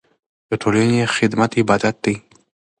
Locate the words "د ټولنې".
0.49-0.99